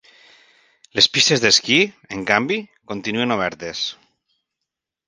Les 0.99 1.07
pistes 1.17 1.43
d’esquí, 1.43 1.77
en 2.17 2.25
canvi, 2.33 2.59
continuen 2.95 3.39
obertes. 3.39 3.89